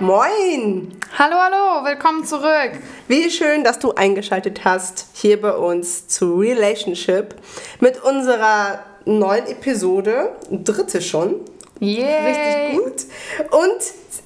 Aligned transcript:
Moin! 0.00 0.92
Hallo, 1.18 1.34
hallo, 1.34 1.84
willkommen 1.84 2.24
zurück. 2.24 2.70
Wie 3.08 3.28
schön, 3.32 3.64
dass 3.64 3.80
du 3.80 3.94
eingeschaltet 3.94 4.64
hast 4.64 5.06
hier 5.12 5.40
bei 5.40 5.50
uns 5.50 6.06
zu 6.06 6.36
Relationship 6.36 7.34
mit 7.80 8.00
unserer 8.04 8.84
neuen 9.06 9.48
Episode, 9.48 10.36
dritte 10.52 11.02
schon. 11.02 11.40
Yay. 11.80 12.04
Richtig 12.04 12.78
gut. 12.78 13.06
Und 13.50 13.82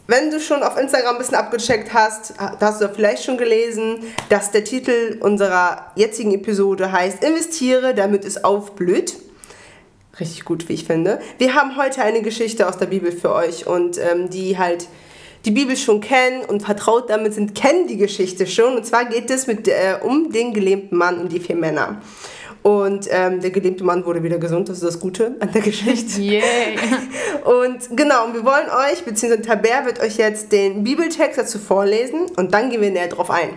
wenn 0.09 0.31
du 0.31 0.41
schon 0.41 0.63
auf 0.63 0.77
Instagram 0.77 1.15
ein 1.15 1.19
bisschen 1.19 1.37
abgecheckt 1.37 1.95
hast, 1.95 2.35
hast 2.37 2.83
du 2.83 2.91
vielleicht 2.91 3.25
schon 3.25 3.39
gelesen, 3.39 4.05
dass 4.29 4.51
der 4.51 4.65
Titel 4.65 5.17
unserer 5.21 5.91
jetzigen 5.95 6.35
Episode 6.35 6.93
heißt 6.93 7.25
Investiere, 7.25 7.95
damit 7.95 8.27
es 8.27 8.45
aufblüht. 8.45 9.15
Richtig 10.21 10.45
gut, 10.45 10.69
wie 10.69 10.75
ich 10.75 10.85
finde. 10.85 11.23
Wir 11.39 11.55
haben 11.55 11.79
heute 11.79 12.03
eine 12.03 12.21
Geschichte 12.21 12.69
aus 12.69 12.77
der 12.77 12.87
Bibel 12.87 13.11
für 13.11 13.33
euch 13.33 13.67
und 13.67 13.97
ähm, 13.97 14.29
die 14.29 14.59
halt 14.59 14.87
die 15.45 15.51
Bibel 15.51 15.77
schon 15.77 16.01
kennen 16.01 16.45
und 16.45 16.63
vertraut 16.63 17.11
damit 17.11 17.35
sind, 17.35 17.55
kennen 17.55 17.87
die 17.87 17.97
Geschichte 17.97 18.47
schon. 18.47 18.77
Und 18.77 18.87
zwar 18.87 19.05
geht 19.05 19.31
es 19.31 19.47
mit, 19.47 19.69
äh, 19.69 19.97
um 20.03 20.31
den 20.31 20.53
gelähmten 20.55 20.97
Mann 20.97 21.19
und 21.19 21.33
die 21.33 21.41
vier 21.41 21.57
Männer. 21.57 22.01
Und 22.63 23.09
ähm, 23.11 23.41
der 23.41 23.51
gelähmte 23.51 23.83
Mann 23.83 24.07
wurde 24.07 24.23
wieder 24.23 24.39
gesund, 24.39 24.69
das 24.69 24.77
ist 24.77 24.85
das 24.85 25.01
Gute 25.01 25.35
an 25.41 25.51
der 25.53 25.63
Geschichte. 25.63 26.21
Yay! 26.21 26.43
Und 27.45 27.97
genau, 27.97 28.27
und 28.27 28.35
wir 28.35 28.45
wollen 28.45 28.69
euch, 28.69 29.05
beziehungsweise 29.05 29.43
Taber 29.43 29.85
wird 29.85 30.01
euch 30.01 30.17
jetzt 30.17 30.53
den 30.53 30.85
Bibeltext 30.85 31.39
dazu 31.39 31.59
vorlesen 31.59 32.27
und 32.37 32.55
dann 32.55 32.71
gehen 32.71 32.81
wir 32.81 32.91
näher 32.93 33.09
drauf 33.09 33.31
ein. 33.33 33.49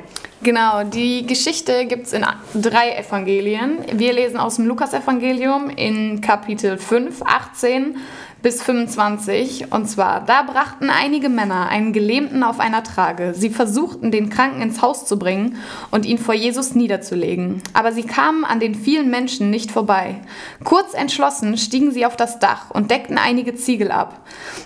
Genau, 0.42 0.84
die 0.84 1.26
Geschichte 1.28 1.86
gibt 1.86 2.08
es 2.08 2.14
in 2.14 2.26
drei 2.56 2.96
Evangelien. 2.98 3.78
Wir 3.94 4.14
lesen 4.14 4.38
aus 4.38 4.56
dem 4.56 4.66
Lukas-Evangelium 4.66 5.70
in 5.70 6.20
Kapitel 6.22 6.78
5, 6.80 7.22
18 7.24 7.98
bis 8.46 8.62
25. 8.62 9.72
Und 9.72 9.88
zwar, 9.90 10.24
da 10.24 10.44
brachten 10.44 10.92
einige 10.92 11.30
Männer 11.30 11.68
einen 11.68 11.94
Gelähmten 11.94 12.44
auf 12.44 12.60
einer 12.60 12.84
Trage. 12.84 13.34
Sie 13.36 13.50
versuchten, 13.50 14.12
den 14.12 14.30
Kranken 14.30 14.62
ins 14.62 14.84
Haus 14.84 15.08
zu 15.08 15.18
bringen 15.18 15.58
und 15.90 16.06
ihn 16.06 16.20
vor 16.20 16.36
Jesus 16.36 16.76
niederzulegen. 16.76 17.64
Aber 17.74 17.92
sie 17.92 18.04
kamen 18.04 18.46
an 18.46 18.60
den 18.60 18.76
vielen 18.76 19.10
Menschen 19.10 19.50
nicht 19.50 19.72
vorbei. 19.72 20.18
Kurz 20.64 20.94
entschlossen 20.94 21.58
stiegen 21.58 21.90
sie 21.90 22.06
auf 22.06 22.18
das 22.18 22.38
Dach 22.38 22.70
und 22.70 22.92
deckten 22.92 23.18
einige 23.18 23.56
Ziegel 23.56 23.90
ab. 23.90 24.22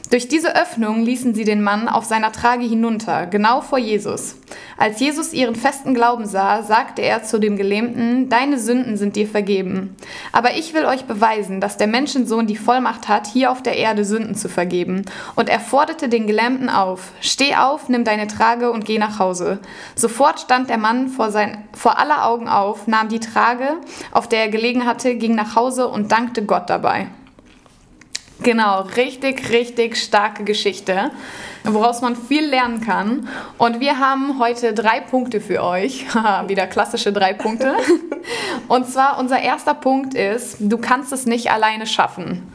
Durch 0.09 0.27
diese 0.27 0.57
Öffnung 0.57 1.03
ließen 1.03 1.33
sie 1.33 1.45
den 1.45 1.63
Mann 1.63 1.87
auf 1.87 2.03
seiner 2.03 2.33
Trage 2.33 2.65
hinunter, 2.65 3.27
genau 3.27 3.61
vor 3.61 3.79
Jesus. 3.79 4.35
Als 4.77 4.99
Jesus 4.99 5.33
ihren 5.33 5.55
festen 5.55 5.93
Glauben 5.93 6.25
sah, 6.25 6.63
sagte 6.63 7.01
er 7.01 7.23
zu 7.23 7.37
dem 7.37 7.57
Gelähmten, 7.57 8.29
Deine 8.29 8.57
Sünden 8.57 8.97
sind 8.97 9.15
dir 9.15 9.27
vergeben. 9.27 9.95
Aber 10.31 10.55
ich 10.55 10.73
will 10.73 10.85
euch 10.85 11.05
beweisen, 11.05 11.61
dass 11.61 11.77
der 11.77 11.87
Menschensohn 11.87 12.47
die 12.47 12.55
Vollmacht 12.55 13.07
hat, 13.07 13.27
hier 13.27 13.51
auf 13.51 13.61
der 13.61 13.68
Erde 13.75 14.05
Sünden 14.05 14.35
zu 14.35 14.49
vergeben. 14.49 15.05
Und 15.35 15.49
er 15.49 15.59
forderte 15.59 16.09
den 16.09 16.27
Gelähmten 16.27 16.69
auf, 16.69 17.11
Steh 17.21 17.55
auf, 17.55 17.89
nimm 17.89 18.03
deine 18.03 18.27
Trage 18.27 18.71
und 18.71 18.85
geh 18.85 18.97
nach 18.97 19.19
Hause. 19.19 19.59
Sofort 19.95 20.39
stand 20.39 20.69
der 20.69 20.77
Mann 20.77 21.07
vor, 21.09 21.31
sein, 21.31 21.67
vor 21.73 21.97
aller 21.99 22.25
Augen 22.25 22.47
auf, 22.47 22.87
nahm 22.87 23.09
die 23.09 23.19
Trage, 23.19 23.77
auf 24.11 24.27
der 24.27 24.41
er 24.41 24.49
gelegen 24.49 24.85
hatte, 24.85 25.15
ging 25.15 25.35
nach 25.35 25.55
Hause 25.55 25.87
und 25.87 26.11
dankte 26.11 26.45
Gott 26.45 26.69
dabei. 26.69 27.07
Genau, 28.41 28.83
richtig, 28.95 29.49
richtig 29.49 29.97
starke 29.97 30.45
Geschichte, 30.45 31.11
woraus 31.65 32.01
man 32.01 32.15
viel 32.15 32.45
lernen 32.45 32.79
kann. 32.79 33.27
Und 33.57 33.81
wir 33.81 33.99
haben 33.99 34.39
heute 34.39 34.73
drei 34.73 35.01
Punkte 35.01 35.41
für 35.41 35.61
euch. 35.61 36.05
Wieder 36.47 36.65
klassische 36.67 37.11
drei 37.11 37.33
Punkte. 37.33 37.75
Und 38.69 38.87
zwar 38.87 39.19
unser 39.19 39.41
erster 39.41 39.73
Punkt 39.73 40.13
ist, 40.13 40.57
du 40.59 40.77
kannst 40.77 41.11
es 41.11 41.25
nicht 41.25 41.51
alleine 41.51 41.85
schaffen. 41.85 42.53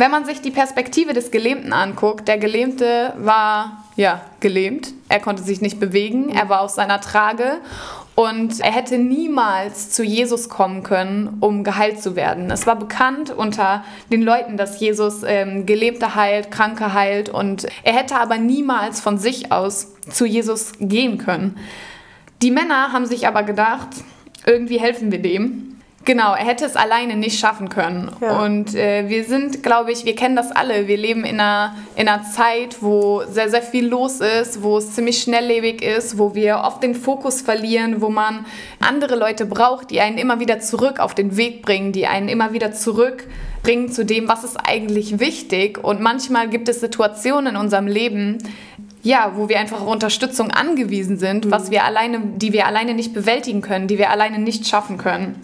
Wenn 0.00 0.10
man 0.10 0.24
sich 0.24 0.40
die 0.40 0.50
Perspektive 0.50 1.12
des 1.12 1.30
Gelähmten 1.30 1.74
anguckt, 1.74 2.26
der 2.26 2.38
Gelähmte 2.38 3.12
war 3.18 3.84
ja 3.96 4.22
gelähmt, 4.40 4.94
er 5.10 5.20
konnte 5.20 5.42
sich 5.42 5.60
nicht 5.60 5.78
bewegen, 5.78 6.30
er 6.30 6.48
war 6.48 6.62
auf 6.62 6.70
seiner 6.70 7.02
Trage 7.02 7.58
und 8.14 8.60
er 8.60 8.72
hätte 8.72 8.96
niemals 8.96 9.90
zu 9.90 10.02
Jesus 10.02 10.48
kommen 10.48 10.84
können, 10.84 11.36
um 11.40 11.64
geheilt 11.64 12.00
zu 12.00 12.16
werden. 12.16 12.50
Es 12.50 12.66
war 12.66 12.76
bekannt 12.76 13.28
unter 13.28 13.84
den 14.10 14.22
Leuten, 14.22 14.56
dass 14.56 14.80
Jesus 14.80 15.22
ähm, 15.22 15.66
Gelähmte 15.66 16.14
heilt, 16.14 16.50
Kranke 16.50 16.94
heilt 16.94 17.28
und 17.28 17.66
er 17.82 17.92
hätte 17.92 18.16
aber 18.16 18.38
niemals 18.38 19.02
von 19.02 19.18
sich 19.18 19.52
aus 19.52 19.92
zu 20.08 20.24
Jesus 20.24 20.72
gehen 20.80 21.18
können. 21.18 21.58
Die 22.40 22.50
Männer 22.50 22.94
haben 22.94 23.04
sich 23.04 23.26
aber 23.26 23.42
gedacht, 23.42 23.88
irgendwie 24.46 24.80
helfen 24.80 25.12
wir 25.12 25.20
dem 25.20 25.69
Genau, 26.06 26.32
er 26.32 26.46
hätte 26.46 26.64
es 26.64 26.76
alleine 26.76 27.14
nicht 27.14 27.38
schaffen 27.38 27.68
können. 27.68 28.10
Ja. 28.22 28.42
Und 28.42 28.74
äh, 28.74 29.08
wir 29.08 29.24
sind, 29.24 29.62
glaube 29.62 29.92
ich, 29.92 30.06
wir 30.06 30.14
kennen 30.14 30.34
das 30.34 30.50
alle. 30.50 30.88
Wir 30.88 30.96
leben 30.96 31.24
in 31.24 31.38
einer, 31.40 31.76
in 31.94 32.08
einer 32.08 32.22
Zeit, 32.22 32.78
wo 32.80 33.22
sehr, 33.30 33.50
sehr 33.50 33.60
viel 33.60 33.86
los 33.86 34.20
ist, 34.20 34.62
wo 34.62 34.78
es 34.78 34.94
ziemlich 34.94 35.20
schnelllebig 35.20 35.82
ist, 35.82 36.16
wo 36.16 36.34
wir 36.34 36.62
oft 36.64 36.82
den 36.82 36.94
Fokus 36.94 37.42
verlieren, 37.42 38.00
wo 38.00 38.08
man 38.08 38.46
andere 38.80 39.14
Leute 39.14 39.44
braucht, 39.44 39.90
die 39.90 40.00
einen 40.00 40.16
immer 40.16 40.40
wieder 40.40 40.58
zurück 40.60 41.00
auf 41.00 41.14
den 41.14 41.36
Weg 41.36 41.60
bringen, 41.60 41.92
die 41.92 42.06
einen 42.06 42.30
immer 42.30 42.54
wieder 42.54 42.72
zurückbringen 42.72 43.92
zu 43.92 44.06
dem, 44.06 44.26
was 44.26 44.42
ist 44.42 44.56
eigentlich 44.56 45.20
wichtig. 45.20 45.84
Und 45.84 46.00
manchmal 46.00 46.48
gibt 46.48 46.70
es 46.70 46.80
Situationen 46.80 47.56
in 47.56 47.60
unserem 47.60 47.86
Leben, 47.86 48.38
ja, 49.02 49.32
wo 49.36 49.50
wir 49.50 49.60
einfach 49.60 49.82
auf 49.82 49.88
Unterstützung 49.88 50.50
angewiesen 50.50 51.18
sind, 51.18 51.44
mhm. 51.44 51.50
was 51.50 51.70
wir 51.70 51.84
alleine, 51.84 52.20
die 52.36 52.54
wir 52.54 52.66
alleine 52.66 52.94
nicht 52.94 53.12
bewältigen 53.12 53.60
können, 53.60 53.86
die 53.86 53.98
wir 53.98 54.10
alleine 54.10 54.38
nicht 54.38 54.66
schaffen 54.66 54.96
können. 54.96 55.36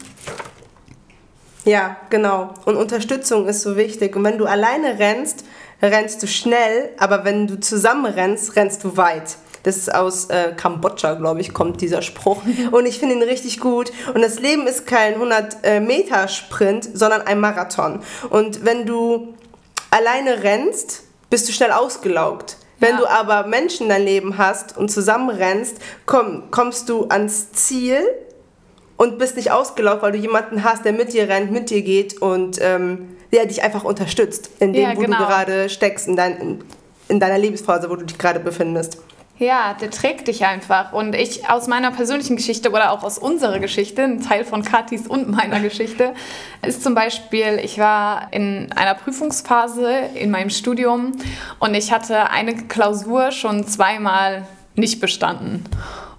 Ja, 1.66 1.96
genau. 2.10 2.54
Und 2.64 2.76
Unterstützung 2.76 3.48
ist 3.48 3.62
so 3.62 3.76
wichtig. 3.76 4.14
Und 4.14 4.22
wenn 4.22 4.38
du 4.38 4.46
alleine 4.46 5.00
rennst, 5.00 5.44
rennst 5.82 6.22
du 6.22 6.28
schnell, 6.28 6.90
aber 6.96 7.24
wenn 7.24 7.48
du 7.48 7.58
zusammen 7.58 8.06
rennst, 8.06 8.54
rennst 8.54 8.84
du 8.84 8.96
weit. 8.96 9.36
Das 9.64 9.76
ist 9.76 9.92
aus 9.92 10.26
äh, 10.26 10.52
Kambodscha, 10.56 11.14
glaube 11.14 11.40
ich, 11.40 11.52
kommt 11.52 11.80
dieser 11.80 12.02
Spruch. 12.02 12.40
Und 12.70 12.86
ich 12.86 13.00
finde 13.00 13.16
ihn 13.16 13.22
richtig 13.22 13.58
gut. 13.58 13.90
Und 14.14 14.22
das 14.22 14.38
Leben 14.38 14.68
ist 14.68 14.86
kein 14.86 15.16
100-Meter-Sprint, 15.20 16.86
äh, 16.86 16.90
sondern 16.94 17.22
ein 17.22 17.40
Marathon. 17.40 18.00
Und 18.30 18.64
wenn 18.64 18.86
du 18.86 19.34
alleine 19.90 20.44
rennst, 20.44 21.02
bist 21.30 21.48
du 21.48 21.52
schnell 21.52 21.72
ausgelaugt. 21.72 22.58
Wenn 22.78 22.92
ja. 22.92 22.98
du 22.98 23.06
aber 23.08 23.48
Menschen 23.48 23.84
in 23.84 23.88
deinem 23.88 24.04
Leben 24.04 24.38
hast 24.38 24.78
und 24.78 24.88
zusammen 24.88 25.30
rennst, 25.30 25.78
komm, 26.04 26.44
kommst 26.52 26.88
du 26.88 27.08
ans 27.08 27.50
Ziel 27.50 28.04
und 28.96 29.18
bist 29.18 29.36
nicht 29.36 29.50
ausgelaugt, 29.50 30.02
weil 30.02 30.12
du 30.12 30.18
jemanden 30.18 30.64
hast, 30.64 30.84
der 30.84 30.92
mit 30.92 31.12
dir 31.12 31.28
rennt, 31.28 31.50
mit 31.50 31.70
dir 31.70 31.82
geht 31.82 32.20
und 32.20 32.58
ähm, 32.60 33.16
der 33.32 33.46
dich 33.46 33.62
einfach 33.62 33.84
unterstützt, 33.84 34.50
in 34.60 34.72
dem, 34.72 34.82
ja, 34.82 34.96
wo 34.96 35.00
genau. 35.00 35.18
du 35.18 35.24
gerade 35.24 35.68
steckst, 35.68 36.08
in, 36.08 36.16
dein, 36.16 36.36
in, 36.38 36.64
in 37.08 37.20
deiner 37.20 37.38
Lebensphase, 37.38 37.90
wo 37.90 37.96
du 37.96 38.04
dich 38.04 38.18
gerade 38.18 38.40
befindest. 38.40 38.98
Ja, 39.38 39.74
der 39.78 39.90
trägt 39.90 40.28
dich 40.28 40.46
einfach. 40.46 40.94
Und 40.94 41.14
ich 41.14 41.50
aus 41.50 41.66
meiner 41.66 41.90
persönlichen 41.90 42.36
Geschichte 42.36 42.70
oder 42.70 42.90
auch 42.92 43.02
aus 43.02 43.18
unserer 43.18 43.58
Geschichte, 43.58 44.02
ein 44.02 44.22
Teil 44.22 44.46
von 44.46 44.62
Katis 44.62 45.06
und 45.06 45.28
meiner 45.28 45.60
Geschichte, 45.60 46.14
ist 46.66 46.82
zum 46.82 46.94
Beispiel, 46.94 47.60
ich 47.62 47.78
war 47.78 48.28
in 48.30 48.72
einer 48.74 48.94
Prüfungsphase 48.94 49.90
in 50.14 50.30
meinem 50.30 50.48
Studium 50.48 51.12
und 51.58 51.74
ich 51.74 51.92
hatte 51.92 52.30
eine 52.30 52.56
Klausur 52.56 53.30
schon 53.30 53.66
zweimal 53.66 54.46
nicht 54.74 55.00
bestanden. 55.00 55.64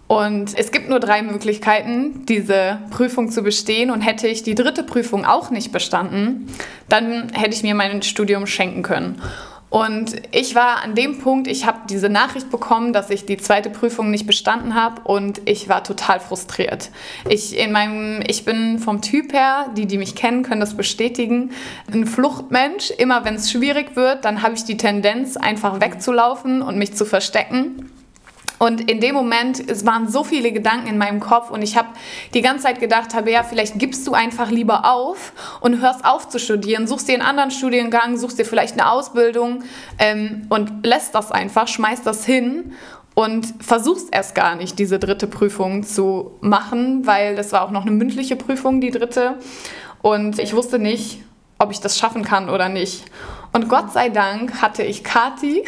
Und 0.07 0.57
es 0.57 0.71
gibt 0.71 0.89
nur 0.89 0.99
drei 0.99 1.21
Möglichkeiten, 1.21 2.25
diese 2.25 2.79
Prüfung 2.91 3.29
zu 3.29 3.43
bestehen. 3.43 3.91
Und 3.91 4.01
hätte 4.01 4.27
ich 4.27 4.43
die 4.43 4.55
dritte 4.55 4.83
Prüfung 4.83 5.25
auch 5.25 5.49
nicht 5.49 5.71
bestanden, 5.71 6.47
dann 6.87 7.29
hätte 7.33 7.55
ich 7.55 7.63
mir 7.63 7.75
mein 7.75 8.01
Studium 8.01 8.47
schenken 8.47 8.83
können. 8.83 9.21
Und 9.69 10.15
ich 10.31 10.55
war 10.55 10.81
an 10.81 10.95
dem 10.95 11.19
Punkt, 11.19 11.47
ich 11.47 11.65
habe 11.65 11.79
diese 11.89 12.07
Nachricht 12.07 12.49
bekommen, 12.49 12.93
dass 12.93 13.09
ich 13.09 13.25
die 13.25 13.35
zweite 13.35 13.69
Prüfung 13.69 14.09
nicht 14.09 14.25
bestanden 14.25 14.75
habe 14.75 15.01
und 15.01 15.41
ich 15.43 15.67
war 15.67 15.83
total 15.83 16.21
frustriert. 16.21 16.89
Ich, 17.27 17.57
in 17.57 17.73
meinem, 17.73 18.23
ich 18.25 18.45
bin 18.45 18.79
vom 18.79 19.01
Typ 19.01 19.33
her, 19.33 19.65
die, 19.75 19.85
die 19.85 19.97
mich 19.97 20.15
kennen, 20.15 20.43
können 20.43 20.61
das 20.61 20.77
bestätigen, 20.77 21.51
ein 21.91 22.05
Fluchtmensch. 22.05 22.91
Immer 22.91 23.25
wenn 23.25 23.35
es 23.35 23.51
schwierig 23.51 23.97
wird, 23.97 24.23
dann 24.23 24.41
habe 24.41 24.55
ich 24.55 24.63
die 24.63 24.77
Tendenz, 24.77 25.35
einfach 25.35 25.81
wegzulaufen 25.81 26.61
und 26.61 26.77
mich 26.77 26.95
zu 26.95 27.03
verstecken. 27.03 27.91
Und 28.59 28.89
in 28.89 28.99
dem 28.99 29.13
Moment, 29.13 29.69
es 29.69 29.85
waren 29.85 30.09
so 30.09 30.23
viele 30.23 30.51
Gedanken 30.51 30.87
in 30.87 30.97
meinem 30.97 31.19
Kopf 31.19 31.51
und 31.51 31.61
ich 31.61 31.77
habe 31.77 31.89
die 32.33 32.41
ganze 32.41 32.63
Zeit 32.63 32.79
gedacht, 32.79 33.13
habe 33.13 33.31
ja, 33.31 33.43
vielleicht 33.43 33.77
gibst 33.77 34.07
du 34.07 34.13
einfach 34.13 34.49
lieber 34.49 34.85
auf 34.85 35.33
und 35.61 35.81
hörst 35.81 36.03
auf 36.05 36.27
zu 36.27 36.39
studieren, 36.39 36.87
suchst 36.87 37.07
dir 37.07 37.13
einen 37.13 37.21
anderen 37.21 37.51
Studiengang, 37.51 38.17
suchst 38.17 38.39
dir 38.39 38.45
vielleicht 38.45 38.73
eine 38.73 38.89
Ausbildung 38.89 39.63
ähm, 39.99 40.47
und 40.49 40.85
lässt 40.85 41.13
das 41.13 41.31
einfach, 41.31 41.67
schmeißt 41.67 42.05
das 42.05 42.25
hin 42.25 42.73
und 43.13 43.47
versuchst 43.59 44.09
erst 44.11 44.35
gar 44.35 44.55
nicht, 44.55 44.77
diese 44.79 44.99
dritte 44.99 45.27
Prüfung 45.27 45.83
zu 45.83 46.37
machen, 46.41 47.05
weil 47.05 47.35
das 47.35 47.51
war 47.51 47.63
auch 47.63 47.71
noch 47.71 47.81
eine 47.81 47.91
mündliche 47.91 48.35
Prüfung, 48.35 48.81
die 48.81 48.91
dritte. 48.91 49.35
Und 50.01 50.39
ich 50.39 50.55
wusste 50.55 50.77
nicht, 50.79 51.23
ob 51.59 51.71
ich 51.71 51.79
das 51.79 51.97
schaffen 51.97 52.23
kann 52.23 52.49
oder 52.49 52.69
nicht. 52.69 53.05
Und 53.53 53.69
Gott 53.69 53.91
sei 53.91 54.09
Dank 54.09 54.61
hatte 54.61 54.83
ich 54.83 55.03
Kati 55.03 55.63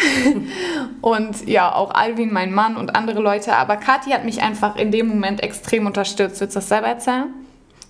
und 1.01 1.47
ja, 1.47 1.73
auch 1.73 1.93
Alvin, 1.93 2.31
mein 2.31 2.53
Mann 2.53 2.77
und 2.77 2.95
andere 2.95 3.19
Leute. 3.19 3.55
Aber 3.55 3.77
Kati 3.77 4.11
hat 4.11 4.25
mich 4.25 4.41
einfach 4.41 4.75
in 4.75 4.91
dem 4.91 5.07
Moment 5.07 5.41
extrem 5.41 5.85
unterstützt. 5.85 6.41
Willst 6.41 6.55
du 6.55 6.59
das 6.59 6.69
selber 6.69 6.87
erzählen? 6.87 7.33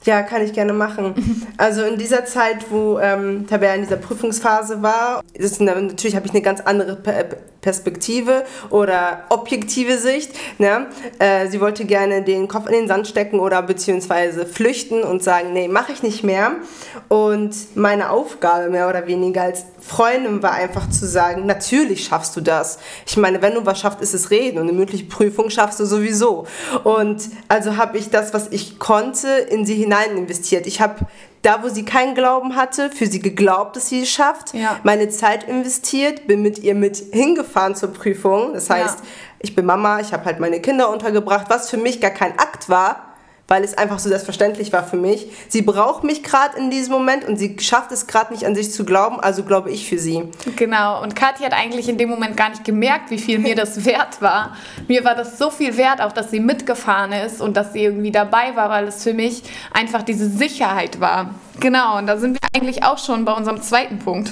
Ja, 0.06 0.22
kann 0.22 0.42
ich 0.42 0.54
gerne 0.54 0.74
machen. 0.74 1.46
Also 1.58 1.84
in 1.84 1.98
dieser 1.98 2.24
Zeit, 2.24 2.72
wo 2.72 3.00
ähm, 3.00 3.46
Tabea 3.46 3.74
in 3.74 3.82
dieser 3.82 3.98
Prüfungsphase 3.98 4.82
war, 4.82 5.22
ist, 5.34 5.60
natürlich 5.60 6.16
habe 6.16 6.26
ich 6.26 6.32
eine 6.32 6.42
ganz 6.42 6.62
andere 6.62 6.96
Perspektive 7.60 8.46
oder 8.70 9.24
objektive 9.28 9.98
Sicht. 9.98 10.32
Ne? 10.58 10.88
Äh, 11.20 11.50
sie 11.50 11.60
wollte 11.60 11.84
gerne 11.84 12.24
den 12.24 12.48
Kopf 12.48 12.68
in 12.68 12.74
den 12.74 12.88
Sand 12.88 13.08
stecken 13.08 13.42
oder 13.42 13.62
beziehungsweise 13.62 14.46
flüchten 14.46 15.04
und 15.04 15.22
sagen, 15.22 15.52
nee, 15.52 15.68
mache 15.68 15.92
ich 15.92 16.02
nicht 16.02 16.24
mehr. 16.24 16.54
Und 17.10 17.76
meine 17.76 18.10
Aufgabe 18.10 18.70
mehr 18.70 18.88
oder 18.88 19.06
weniger 19.06 19.42
als 19.42 19.66
Freundin 19.82 20.42
war 20.42 20.54
einfach 20.54 20.90
zu 20.90 21.06
sagen, 21.08 21.46
natürlich 21.46 22.06
schaffst 22.06 22.38
du 22.38 22.42
das. 22.42 22.80
Ich 23.06 23.18
meine, 23.18 23.42
wenn 23.42 23.56
du 23.56 23.66
was 23.66 23.80
schaffst, 23.80 24.02
ist 24.02 24.14
es 24.14 24.32
reden 24.32 24.60
und 24.60 24.70
eine 24.70 24.74
mündliche 24.74 25.06
Prüfung 25.06 25.50
schaffst 25.50 25.80
du 25.80 25.86
sowieso. 25.86 26.48
Und 26.86 27.30
also 27.50 27.76
habe 27.76 27.98
ich 27.98 28.10
das, 28.10 28.34
was 28.34 28.48
ich 28.52 28.80
konnte, 28.80 29.28
in 29.28 29.66
sie 29.66 29.76
hinein 29.76 29.89
investiert. 30.18 30.68
Ich 30.68 30.82
habe 30.82 31.06
da, 31.42 31.64
wo 31.64 31.70
sie 31.70 31.86
keinen 31.86 32.16
Glauben 32.16 32.56
hatte, 32.56 32.90
für 32.90 33.08
sie 33.08 33.20
geglaubt, 33.20 33.76
dass 33.76 33.90
sie 33.90 34.02
es 34.02 34.10
schafft, 34.10 34.54
ja. 34.54 34.80
meine 34.84 35.10
Zeit 35.10 35.46
investiert, 35.46 36.28
bin 36.28 36.42
mit 36.42 36.60
ihr 36.60 36.76
mit 36.76 36.98
hingefahren 37.12 37.76
zur 37.76 37.94
Prüfung. 37.94 38.54
Das 38.54 38.70
heißt, 38.70 39.00
ja. 39.00 39.06
ich 39.40 39.56
bin 39.56 39.66
Mama, 39.66 40.00
ich 40.02 40.12
habe 40.12 40.26
halt 40.26 40.40
meine 40.40 40.60
Kinder 40.60 40.90
untergebracht, 40.90 41.46
was 41.50 41.70
für 41.70 41.78
mich 41.78 42.02
gar 42.02 42.12
kein 42.12 42.38
Akt 42.38 42.70
war, 42.70 43.09
weil 43.50 43.64
es 43.64 43.78
einfach 43.78 44.00
so 44.00 44.08
selbstverständlich 44.08 44.72
war 44.72 44.84
für 44.84 44.96
mich. 44.96 45.28
Sie 45.50 45.62
braucht 45.62 46.04
mich 46.04 46.24
gerade 46.24 46.58
in 46.58 46.70
diesem 46.70 46.94
Moment 46.94 47.28
und 47.28 47.38
sie 47.38 47.58
schafft 47.60 47.92
es 47.92 48.08
gerade 48.08 48.32
nicht 48.32 48.46
an 48.46 48.56
sich 48.56 48.72
zu 48.72 48.86
glauben, 48.86 49.20
also 49.20 49.44
glaube 49.44 49.72
ich 49.72 49.90
für 49.90 50.00
sie. 50.00 50.24
Genau, 50.56 51.02
und 51.02 51.16
Kathi 51.16 51.44
hat 51.44 51.54
eigentlich 51.54 51.90
in 51.90 51.98
dem 51.98 52.10
Moment 52.10 52.38
gar 52.38 52.50
nicht 52.50 52.64
gemerkt, 52.64 53.10
wie 53.10 53.18
viel 53.18 53.40
mir 53.40 53.56
das 53.56 53.86
wert 53.86 54.22
war. 54.22 54.56
Mir 54.88 55.04
war 55.04 55.16
das 55.16 55.38
so 55.38 55.50
viel 55.50 55.76
wert, 55.76 56.00
auch 56.00 56.12
dass 56.12 56.32
sie 56.32 56.40
mitgefahren 56.40 57.12
ist 57.12 57.42
und 57.42 57.58
dass 57.58 57.74
sie 57.74 57.84
irgendwie 57.84 58.12
dabei 58.12 58.56
war, 58.56 58.70
weil 58.70 58.88
es 58.88 59.04
für 59.04 59.14
mich 59.14 59.44
einfach 59.74 60.04
diese 60.04 60.30
Sicherheit 60.30 61.00
war. 61.00 61.34
Genau, 61.60 61.98
und 61.98 62.08
da 62.08 62.18
sind 62.18 62.36
wir 62.36 62.48
eigentlich 62.56 62.84
auch 62.84 63.00
schon 63.00 63.26
bei 63.26 63.34
unserem 63.34 63.62
zweiten 63.62 64.00
Punkt. 64.00 64.32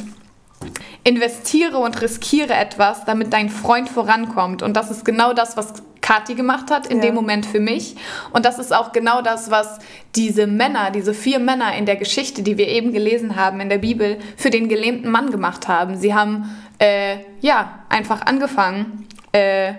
Investiere 1.04 1.78
und 1.78 2.02
riskiere 2.02 2.54
etwas, 2.54 3.06
damit 3.06 3.34
dein 3.34 3.50
Freund 3.50 3.90
vorankommt. 3.90 4.62
Und 4.62 4.76
das 4.76 4.92
ist 4.92 5.06
genau 5.06 5.34
das, 5.34 5.56
was 5.56 5.74
Kathi 6.08 6.36
gemacht 6.36 6.72
hat 6.72 6.88
in 6.88 7.00
ja. 7.00 7.08
dem 7.08 7.16
Moment 7.16 7.46
für 7.46 7.60
mich. 7.60 7.98
Und 8.32 8.46
das 8.46 8.60
ist 8.60 8.74
auch 8.74 8.94
genau 8.94 9.22
das, 9.22 9.52
was 9.52 9.80
diese 10.16 10.48
Männer, 10.48 10.90
diese 10.90 11.14
vier 11.14 11.40
Männer 11.40 11.76
in 11.76 11.86
der 11.86 11.98
Geschichte, 11.98 12.44
die 12.44 12.58
wir 12.58 12.70
eben 12.70 12.94
gelesen 12.94 13.36
haben 13.36 13.60
in 13.60 13.68
der 13.68 13.80
Bibel, 13.80 14.18
für 14.38 14.50
den 14.50 14.70
gelähmten 14.70 15.12
Mann 15.12 15.32
gemacht 15.32 15.68
haben. 15.68 15.98
Sie 15.98 16.14
haben 16.14 16.58
äh, 16.80 17.18
ja 17.42 17.84
einfach 17.90 18.22
angefangen, 18.22 19.06
äh, 19.34 19.74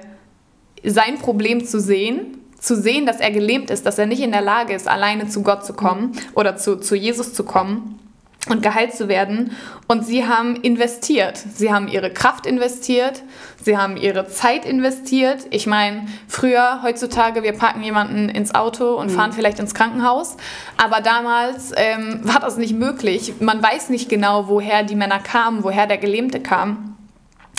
sein 0.84 1.16
Problem 1.18 1.64
zu 1.64 1.80
sehen 1.80 2.34
zu 2.60 2.74
sehen, 2.74 3.06
dass 3.06 3.20
er 3.20 3.30
gelähmt 3.30 3.70
ist, 3.70 3.86
dass 3.86 3.98
er 3.98 4.06
nicht 4.06 4.20
in 4.20 4.32
der 4.32 4.40
Lage 4.40 4.74
ist, 4.74 4.88
alleine 4.88 5.28
zu 5.28 5.44
Gott 5.44 5.64
zu 5.64 5.74
kommen 5.74 6.10
oder 6.34 6.56
zu, 6.56 6.74
zu 6.74 6.96
Jesus 6.96 7.32
zu 7.32 7.44
kommen 7.44 8.00
und 8.48 8.62
geheilt 8.62 8.94
zu 8.94 9.08
werden. 9.08 9.52
Und 9.86 10.04
sie 10.04 10.26
haben 10.26 10.56
investiert. 10.56 11.38
Sie 11.38 11.72
haben 11.72 11.88
ihre 11.88 12.10
Kraft 12.10 12.46
investiert, 12.46 13.22
sie 13.62 13.76
haben 13.76 13.96
ihre 13.96 14.28
Zeit 14.28 14.64
investiert. 14.64 15.46
Ich 15.50 15.66
meine, 15.66 16.06
früher, 16.26 16.80
heutzutage, 16.82 17.42
wir 17.42 17.52
packen 17.52 17.82
jemanden 17.82 18.28
ins 18.28 18.54
Auto 18.54 18.94
und 18.94 19.10
mhm. 19.10 19.14
fahren 19.14 19.32
vielleicht 19.32 19.58
ins 19.58 19.74
Krankenhaus. 19.74 20.36
Aber 20.76 21.00
damals 21.00 21.72
ähm, 21.76 22.20
war 22.22 22.40
das 22.40 22.56
nicht 22.56 22.74
möglich. 22.74 23.34
Man 23.40 23.62
weiß 23.62 23.90
nicht 23.90 24.08
genau, 24.08 24.48
woher 24.48 24.82
die 24.82 24.96
Männer 24.96 25.18
kamen, 25.18 25.64
woher 25.64 25.86
der 25.86 25.98
Gelähmte 25.98 26.40
kam. 26.40 26.96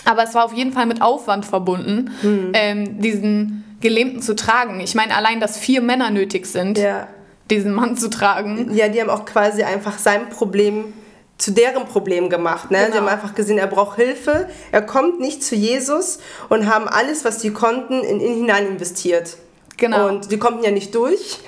Aber 0.05 0.23
es 0.23 0.33
war 0.33 0.45
auf 0.45 0.53
jeden 0.53 0.71
Fall 0.71 0.85
mit 0.85 1.01
Aufwand 1.01 1.45
verbunden, 1.45 2.11
mhm. 2.21 2.51
ähm, 2.53 3.01
diesen 3.01 3.77
Gelähmten 3.81 4.21
zu 4.21 4.35
tragen. 4.35 4.79
Ich 4.79 4.95
meine, 4.95 5.15
allein, 5.15 5.39
dass 5.39 5.57
vier 5.57 5.81
Männer 5.81 6.09
nötig 6.09 6.45
sind. 6.45 6.77
Ja 6.77 7.07
diesen 7.49 7.73
Mann 7.73 7.97
zu 7.97 8.09
tragen. 8.09 8.73
Ja, 8.73 8.87
die 8.87 9.01
haben 9.01 9.09
auch 9.09 9.25
quasi 9.25 9.63
einfach 9.63 9.97
sein 9.97 10.29
Problem 10.29 10.93
zu 11.37 11.51
deren 11.51 11.85
Problem 11.85 12.29
gemacht. 12.29 12.69
Ne? 12.69 12.79
Genau. 12.79 12.91
Sie 12.91 12.97
haben 12.97 13.07
einfach 13.07 13.33
gesehen, 13.33 13.57
er 13.57 13.67
braucht 13.67 13.95
Hilfe, 13.95 14.49
er 14.71 14.81
kommt 14.81 15.19
nicht 15.19 15.41
zu 15.41 15.55
Jesus 15.55 16.19
und 16.49 16.69
haben 16.69 16.87
alles, 16.87 17.23
was 17.23 17.41
sie 17.41 17.51
konnten, 17.51 18.03
in 18.03 18.19
ihn 18.19 18.35
hinein 18.35 18.67
investiert. 18.67 19.37
Genau. 19.77 20.09
Und 20.09 20.29
sie 20.29 20.37
konnten 20.37 20.63
ja 20.63 20.71
nicht 20.71 20.93
durch, 20.93 21.39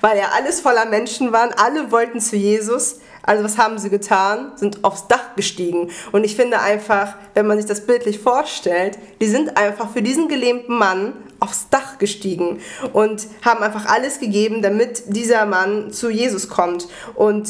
weil 0.00 0.16
ja 0.16 0.30
alles 0.36 0.60
voller 0.60 0.86
Menschen 0.86 1.32
waren. 1.32 1.50
Alle 1.52 1.90
wollten 1.90 2.20
zu 2.20 2.36
Jesus. 2.36 2.99
Also 3.22 3.44
was 3.44 3.58
haben 3.58 3.78
sie 3.78 3.90
getan? 3.90 4.52
Sind 4.56 4.84
aufs 4.84 5.08
Dach 5.08 5.34
gestiegen. 5.36 5.90
Und 6.12 6.24
ich 6.24 6.36
finde 6.36 6.60
einfach, 6.60 7.14
wenn 7.34 7.46
man 7.46 7.58
sich 7.58 7.66
das 7.66 7.86
bildlich 7.86 8.18
vorstellt, 8.18 8.98
die 9.20 9.26
sind 9.26 9.56
einfach 9.56 9.90
für 9.90 10.02
diesen 10.02 10.28
gelähmten 10.28 10.76
Mann 10.76 11.12
aufs 11.38 11.68
Dach 11.70 11.98
gestiegen 11.98 12.60
und 12.92 13.26
haben 13.42 13.62
einfach 13.62 13.86
alles 13.86 14.20
gegeben, 14.20 14.62
damit 14.62 15.04
dieser 15.06 15.46
Mann 15.46 15.90
zu 15.90 16.10
Jesus 16.10 16.48
kommt. 16.48 16.88
Und 17.14 17.48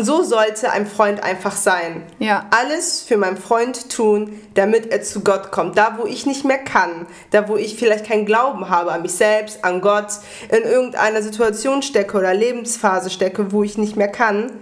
so 0.00 0.22
sollte 0.22 0.70
ein 0.70 0.86
Freund 0.86 1.22
einfach 1.22 1.56
sein. 1.56 2.02
Ja. 2.18 2.46
Alles 2.50 3.02
für 3.02 3.16
meinen 3.16 3.36
Freund 3.36 3.90
tun, 3.90 4.40
damit 4.54 4.92
er 4.92 5.02
zu 5.02 5.20
Gott 5.20 5.50
kommt. 5.50 5.76
Da, 5.76 5.98
wo 5.98 6.06
ich 6.06 6.26
nicht 6.26 6.44
mehr 6.44 6.58
kann, 6.58 7.06
da, 7.30 7.48
wo 7.48 7.56
ich 7.56 7.76
vielleicht 7.76 8.06
keinen 8.06 8.26
Glauben 8.26 8.68
habe 8.68 8.92
an 8.92 9.02
mich 9.02 9.12
selbst, 9.12 9.64
an 9.64 9.80
Gott, 9.80 10.08
in 10.50 10.62
irgendeiner 10.62 11.22
Situation 11.22 11.82
stecke 11.82 12.16
oder 12.16 12.34
Lebensphase 12.34 13.10
stecke, 13.10 13.52
wo 13.52 13.62
ich 13.62 13.78
nicht 13.78 13.96
mehr 13.96 14.08
kann. 14.08 14.52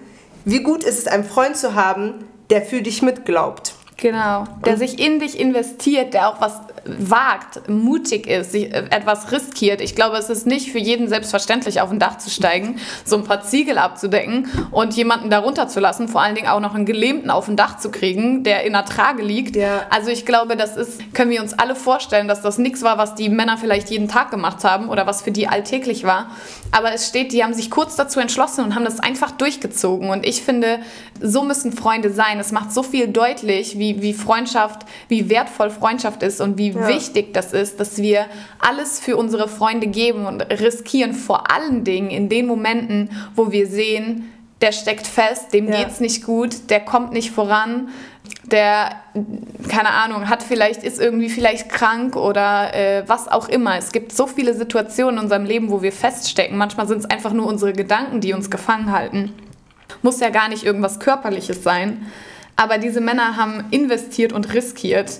Wie 0.48 0.62
gut 0.62 0.84
ist 0.84 0.96
es, 0.96 1.08
einen 1.08 1.24
Freund 1.24 1.56
zu 1.56 1.74
haben, 1.74 2.24
der 2.50 2.62
für 2.62 2.80
dich 2.80 3.02
mitglaubt. 3.02 3.74
Genau, 3.96 4.44
der 4.64 4.76
sich 4.76 5.00
in 5.00 5.18
dich 5.18 5.40
investiert, 5.40 6.14
der 6.14 6.28
auch 6.28 6.40
was 6.40 6.60
wagt, 6.98 7.68
mutig 7.68 8.26
ist, 8.26 8.52
sich 8.52 8.72
äh, 8.72 8.84
etwas 8.90 9.32
riskiert. 9.32 9.80
Ich 9.80 9.94
glaube, 9.94 10.16
es 10.16 10.30
ist 10.30 10.46
nicht 10.46 10.72
für 10.72 10.78
jeden 10.78 11.08
selbstverständlich, 11.08 11.80
auf 11.80 11.90
ein 11.90 11.98
Dach 11.98 12.18
zu 12.18 12.30
steigen, 12.30 12.78
so 13.04 13.16
ein 13.16 13.24
paar 13.24 13.42
Ziegel 13.42 13.78
abzudecken 13.78 14.48
und 14.70 14.94
jemanden 14.94 15.30
darunter 15.30 15.68
zu 15.68 15.80
lassen, 15.80 16.08
vor 16.08 16.22
allen 16.22 16.34
Dingen 16.34 16.48
auch 16.48 16.60
noch 16.60 16.74
einen 16.74 16.86
Gelähmten 16.86 17.30
auf 17.30 17.48
ein 17.48 17.56
Dach 17.56 17.78
zu 17.78 17.90
kriegen, 17.90 18.44
der 18.44 18.64
in 18.64 18.72
der 18.72 18.84
Trage 18.84 19.22
liegt. 19.22 19.56
Ja. 19.56 19.86
Also 19.90 20.10
ich 20.10 20.26
glaube, 20.26 20.56
das 20.56 20.76
ist, 20.76 21.14
können 21.14 21.30
wir 21.30 21.42
uns 21.42 21.54
alle 21.54 21.74
vorstellen, 21.74 22.28
dass 22.28 22.42
das 22.42 22.58
nichts 22.58 22.82
war, 22.82 22.98
was 22.98 23.14
die 23.14 23.28
Männer 23.28 23.58
vielleicht 23.58 23.90
jeden 23.90 24.08
Tag 24.08 24.30
gemacht 24.30 24.64
haben 24.64 24.88
oder 24.88 25.06
was 25.06 25.22
für 25.22 25.32
die 25.32 25.48
alltäglich 25.48 26.04
war. 26.04 26.30
Aber 26.72 26.92
es 26.92 27.08
steht, 27.08 27.32
die 27.32 27.42
haben 27.42 27.54
sich 27.54 27.70
kurz 27.70 27.96
dazu 27.96 28.20
entschlossen 28.20 28.64
und 28.64 28.74
haben 28.74 28.84
das 28.84 29.00
einfach 29.00 29.30
durchgezogen. 29.30 30.10
Und 30.10 30.26
ich 30.26 30.42
finde, 30.42 30.80
so 31.20 31.42
müssen 31.42 31.72
Freunde 31.72 32.10
sein. 32.10 32.38
Es 32.38 32.52
macht 32.52 32.72
so 32.72 32.82
viel 32.82 33.08
deutlich, 33.08 33.78
wie, 33.78 34.02
wie 34.02 34.12
Freundschaft, 34.14 34.86
wie 35.08 35.28
wertvoll 35.30 35.70
Freundschaft 35.70 36.22
ist 36.22 36.40
und 36.40 36.58
wie 36.58 36.75
ja. 36.78 36.88
wichtig 36.88 37.32
das 37.34 37.52
ist, 37.52 37.80
dass 37.80 37.98
wir 37.98 38.26
alles 38.58 39.00
für 39.00 39.16
unsere 39.16 39.48
Freunde 39.48 39.86
geben 39.86 40.26
und 40.26 40.40
riskieren, 40.42 41.12
vor 41.12 41.50
allen 41.50 41.84
Dingen 41.84 42.10
in 42.10 42.28
den 42.28 42.46
Momenten, 42.46 43.10
wo 43.34 43.52
wir 43.52 43.66
sehen, 43.66 44.32
der 44.60 44.72
steckt 44.72 45.06
fest, 45.06 45.52
dem 45.52 45.68
ja. 45.68 45.78
geht's 45.82 46.00
nicht 46.00 46.24
gut, 46.24 46.70
der 46.70 46.80
kommt 46.80 47.12
nicht 47.12 47.30
voran, 47.30 47.88
der, 48.50 48.96
keine 49.68 49.90
Ahnung, 49.90 50.28
hat 50.28 50.42
vielleicht, 50.42 50.82
ist 50.82 51.00
irgendwie 51.00 51.28
vielleicht 51.28 51.68
krank 51.68 52.16
oder 52.16 52.74
äh, 52.74 53.04
was 53.06 53.28
auch 53.28 53.48
immer. 53.48 53.76
Es 53.76 53.92
gibt 53.92 54.12
so 54.12 54.26
viele 54.26 54.54
Situationen 54.54 55.18
in 55.18 55.24
unserem 55.24 55.44
Leben, 55.44 55.70
wo 55.70 55.82
wir 55.82 55.92
feststecken. 55.92 56.56
Manchmal 56.56 56.86
sind 56.86 56.98
es 56.98 57.10
einfach 57.10 57.32
nur 57.32 57.46
unsere 57.46 57.72
Gedanken, 57.72 58.20
die 58.20 58.32
uns 58.32 58.50
gefangen 58.50 58.92
halten. 58.92 59.32
Muss 60.02 60.20
ja 60.20 60.30
gar 60.30 60.48
nicht 60.48 60.64
irgendwas 60.64 61.00
Körperliches 61.00 61.62
sein. 61.62 62.06
Aber 62.56 62.78
diese 62.78 63.00
Männer 63.00 63.36
haben 63.36 63.64
investiert 63.70 64.32
und 64.32 64.52
riskiert. 64.54 65.10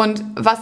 Und 0.00 0.24
was 0.36 0.60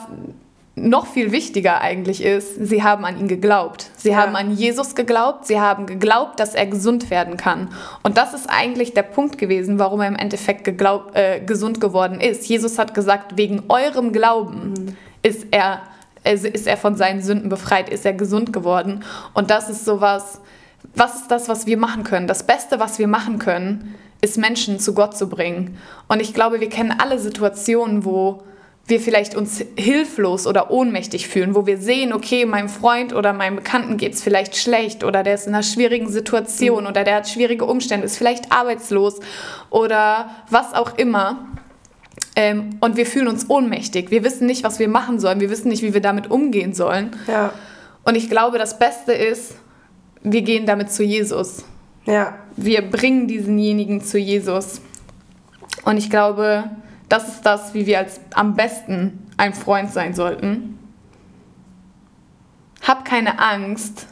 noch 0.77 1.07
viel 1.07 1.31
wichtiger 1.31 1.81
eigentlich 1.81 2.23
ist, 2.23 2.55
sie 2.57 2.83
haben 2.83 3.05
an 3.05 3.19
ihn 3.19 3.29
geglaubt. 3.29 3.91
Sie 3.97 4.11
ja. 4.11 4.17
haben 4.17 4.35
an 4.35 4.55
Jesus 4.55 4.95
geglaubt, 4.95 5.47
sie 5.47 5.61
haben 5.61 5.87
geglaubt, 5.87 6.41
dass 6.41 6.55
er 6.55 6.67
gesund 6.67 7.11
werden 7.11 7.37
kann. 7.37 7.69
Und 8.03 8.17
das 8.17 8.33
ist 8.33 8.49
eigentlich 8.49 8.95
der 8.95 9.03
Punkt 9.03 9.37
gewesen, 9.37 9.79
warum 9.79 10.01
er 10.01 10.09
im 10.09 10.17
Endeffekt 10.17 10.65
geglaubt, 10.65 11.15
äh, 11.15 11.41
gesund 11.41 11.81
geworden 11.81 12.21
ist. 12.21 12.47
Jesus 12.49 12.79
hat 12.79 12.95
gesagt, 12.95 13.37
wegen 13.37 13.65
eurem 13.69 14.13
Glauben 14.13 14.71
mhm. 14.71 14.97
ist, 15.23 15.47
er, 15.51 15.83
ist 16.25 16.67
er 16.67 16.77
von 16.79 16.95
seinen 16.95 17.23
Sünden 17.23 17.51
befreit, 17.51 17.91
ist 17.91 18.07
er 18.07 18.15
gesund 18.15 18.55
geworden. 18.55 19.05
Und 19.35 19.51
das 19.51 19.69
ist 19.69 19.85
sowas, 19.85 20.41
was 20.95 21.17
ist 21.17 21.31
das, 21.31 21.49
was 21.49 21.67
wir 21.67 21.77
machen 21.77 22.05
können? 22.05 22.27
Das 22.27 22.43
Beste, 22.43 22.81
was 22.81 22.99
wir 22.99 23.09
machen 23.09 23.39
können, 23.39 23.95
ist 24.23 24.39
Menschen 24.39 24.79
zu 24.79 24.95
Gott 24.95 25.17
zu 25.17 25.29
bringen. 25.29 25.79
Und 26.09 26.21
ich 26.21 26.33
glaube, 26.33 26.61
wir 26.61 26.69
kennen 26.69 26.95
alle 26.99 27.19
Situationen, 27.19 28.05
wo 28.05 28.43
wir 28.89 29.01
vielleicht 29.01 29.35
uns 29.35 29.65
hilflos 29.77 30.47
oder 30.47 30.71
ohnmächtig 30.71 31.27
fühlen, 31.27 31.55
wo 31.57 31.67
wir 31.67 31.79
sehen, 31.79 32.13
okay, 32.13 32.47
meinem 32.47 32.69
Freund 32.69 33.13
oder 33.13 33.33
meinem 33.33 33.57
Bekannten 33.57 33.97
geht 33.97 34.15
es 34.15 34.23
vielleicht 34.23 34.57
schlecht 34.57 35.03
oder 35.03 35.25
der 35.25 35.35
ist 35.35 35.49
in 35.49 35.55
einer 35.55 35.65
schwierigen 35.65 36.09
Situation 36.09 36.85
mhm. 36.85 36.91
oder 36.91 37.03
der 37.03 37.17
hat 37.17 37.29
schwierige 37.29 37.65
Umstände, 37.65 38.07
ist 38.07 38.17
vielleicht 38.17 38.53
arbeitslos 38.53 39.19
oder 39.71 40.31
was 40.51 40.73
auch 40.73 40.97
immer. 40.99 41.47
Ähm, 42.37 42.77
und 42.81 42.97
wir 42.97 43.07
fühlen 43.07 43.29
uns 43.29 43.51
ohnmächtig. 43.51 44.11
Wir 44.11 44.23
wissen 44.23 44.47
nicht, 44.47 44.63
was 44.63 44.79
wir 44.79 44.89
machen 44.89 45.19
sollen. 45.19 45.41
Wir 45.41 45.51
wissen 45.51 45.69
nicht, 45.69 45.83
wie 45.83 45.95
wir 45.95 46.03
damit 46.03 46.31
umgehen 46.31 46.75
sollen. 46.75 47.17
Ja. 47.27 47.53
Und 48.05 48.15
ich 48.15 48.31
glaube, 48.31 48.59
das 48.59 48.79
Beste 48.79 49.13
ist, 49.13 49.55
wir 50.23 50.43
gehen 50.43 50.67
damit 50.67 50.93
zu 50.93 51.03
Jesus. 51.03 51.65
Ja. 52.05 52.35
Wir 52.57 52.83
bringen 52.83 53.27
diesenjenigen 53.27 54.01
zu 54.03 54.19
Jesus. 54.19 54.81
Und 55.85 55.97
ich 55.97 56.11
glaube, 56.11 56.65
das 57.09 57.29
ist 57.29 57.43
das, 57.43 57.75
wie 57.75 57.87
wir 57.87 57.99
als 57.99 58.21
am 58.35 58.55
besten 58.55 59.31
ein 59.37 59.55
Freund 59.55 59.91
sein 59.91 60.15
sollten. 60.15 60.79
Hab 62.83 63.05
keine 63.05 63.39
Angst, 63.39 64.07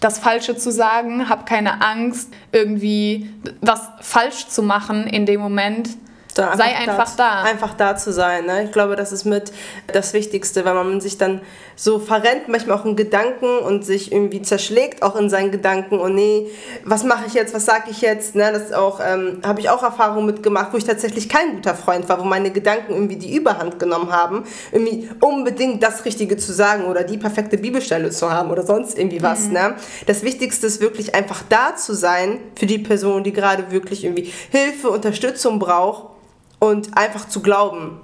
das 0.00 0.18
Falsche 0.18 0.56
zu 0.56 0.70
sagen, 0.70 1.28
hab 1.28 1.46
keine 1.46 1.82
Angst, 1.82 2.32
irgendwie 2.52 3.30
was 3.60 3.88
falsch 4.00 4.48
zu 4.48 4.62
machen 4.62 5.06
in 5.06 5.24
dem 5.24 5.40
Moment. 5.40 5.90
Da 6.34 6.56
Sei 6.56 6.74
einfach 6.76 7.14
da. 7.16 7.42
Einfach 7.42 7.74
da 7.74 7.96
zu 7.96 8.12
sein. 8.12 8.46
Ne? 8.46 8.64
Ich 8.64 8.72
glaube, 8.72 8.96
das 8.96 9.12
ist 9.12 9.24
mit 9.24 9.52
das 9.86 10.12
Wichtigste, 10.14 10.64
weil 10.64 10.74
man 10.74 11.00
sich 11.00 11.16
dann 11.16 11.40
so 11.76 11.98
verrennt, 11.98 12.48
manchmal 12.48 12.78
auch 12.78 12.84
in 12.84 12.96
Gedanken 12.96 13.58
und 13.58 13.84
sich 13.84 14.12
irgendwie 14.12 14.42
zerschlägt 14.42 15.02
auch 15.02 15.16
in 15.16 15.30
seinen 15.30 15.50
Gedanken. 15.50 15.98
Und 15.98 16.14
nee, 16.14 16.48
was 16.84 17.04
mache 17.04 17.24
ich 17.26 17.34
jetzt, 17.34 17.54
was 17.54 17.64
sage 17.64 17.90
ich 17.90 18.00
jetzt? 18.00 18.34
Ne? 18.34 18.50
Das 18.52 18.72
auch 18.72 19.00
ähm, 19.04 19.40
habe 19.44 19.60
ich 19.60 19.70
auch 19.70 19.82
Erfahrungen 19.82 20.26
mitgemacht, 20.26 20.72
wo 20.72 20.76
ich 20.76 20.84
tatsächlich 20.84 21.28
kein 21.28 21.56
guter 21.56 21.74
Freund 21.74 22.08
war, 22.08 22.18
wo 22.18 22.24
meine 22.24 22.50
Gedanken 22.50 22.92
irgendwie 22.92 23.16
die 23.16 23.34
Überhand 23.34 23.78
genommen 23.78 24.10
haben, 24.10 24.44
irgendwie 24.72 25.08
unbedingt 25.20 25.82
das 25.82 26.04
Richtige 26.04 26.36
zu 26.36 26.52
sagen 26.52 26.84
oder 26.84 27.04
die 27.04 27.18
perfekte 27.18 27.58
Bibelstelle 27.58 28.10
zu 28.10 28.30
haben 28.30 28.50
oder 28.50 28.64
sonst 28.64 28.98
irgendwie 28.98 29.22
was. 29.22 29.46
Mhm. 29.46 29.52
Ne? 29.52 29.74
Das 30.06 30.22
Wichtigste 30.22 30.66
ist 30.66 30.80
wirklich 30.80 31.14
einfach 31.14 31.42
da 31.48 31.76
zu 31.76 31.94
sein 31.94 32.40
für 32.56 32.66
die 32.66 32.78
Person, 32.78 33.22
die 33.22 33.32
gerade 33.32 33.70
wirklich 33.70 34.04
irgendwie 34.04 34.32
Hilfe, 34.50 34.90
Unterstützung 34.90 35.58
braucht 35.58 36.14
und 36.58 36.96
einfach 36.96 37.28
zu 37.28 37.40
glauben. 37.40 38.00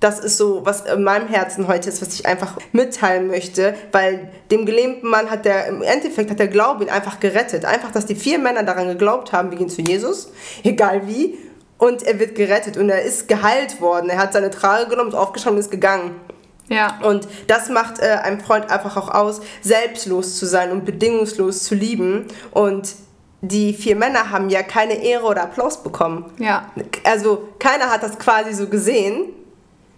Das 0.00 0.20
ist 0.20 0.36
so, 0.36 0.64
was 0.64 0.82
in 0.82 1.02
meinem 1.02 1.26
Herzen 1.26 1.66
heute 1.66 1.88
ist, 1.88 2.00
was 2.00 2.14
ich 2.14 2.24
einfach 2.24 2.56
mitteilen 2.72 3.26
möchte, 3.26 3.74
weil 3.90 4.30
dem 4.50 4.64
gelähmten 4.64 5.10
Mann 5.10 5.28
hat 5.28 5.44
der, 5.44 5.66
im 5.66 5.82
Endeffekt 5.82 6.30
hat 6.30 6.38
der 6.38 6.46
Glaube 6.46 6.84
ihn 6.84 6.90
einfach 6.90 7.18
gerettet. 7.18 7.64
Einfach, 7.64 7.90
dass 7.90 8.06
die 8.06 8.14
vier 8.14 8.38
Männer 8.38 8.62
daran 8.62 8.86
geglaubt 8.86 9.32
haben, 9.32 9.50
wir 9.50 9.58
gehen 9.58 9.68
zu 9.68 9.82
Jesus, 9.82 10.30
egal 10.62 11.08
wie, 11.08 11.36
und 11.78 12.02
er 12.02 12.18
wird 12.18 12.34
gerettet 12.34 12.76
und 12.76 12.90
er 12.90 13.02
ist 13.02 13.28
geheilt 13.28 13.80
worden. 13.80 14.10
Er 14.10 14.18
hat 14.18 14.32
seine 14.32 14.50
Trage 14.50 14.88
genommen, 14.90 15.10
ist 15.10 15.14
aufgeschaut 15.14 15.52
und 15.52 15.58
ist 15.58 15.70
gegangen. 15.70 16.20
Ja. 16.68 16.98
Und 17.02 17.26
das 17.46 17.68
macht 17.70 18.00
äh, 18.00 18.18
einem 18.22 18.40
Freund 18.40 18.70
einfach 18.70 18.96
auch 18.96 19.14
aus, 19.14 19.40
selbstlos 19.62 20.36
zu 20.36 20.46
sein 20.46 20.70
und 20.70 20.84
bedingungslos 20.84 21.64
zu 21.64 21.74
lieben 21.74 22.26
und 22.50 22.94
die 23.40 23.72
vier 23.72 23.96
Männer 23.96 24.30
haben 24.30 24.48
ja 24.48 24.62
keine 24.62 25.02
Ehre 25.02 25.24
oder 25.24 25.42
Applaus 25.42 25.82
bekommen. 25.82 26.24
Ja. 26.38 26.70
Also 27.04 27.48
keiner 27.58 27.90
hat 27.90 28.02
das 28.02 28.18
quasi 28.18 28.52
so 28.52 28.66
gesehen, 28.66 29.26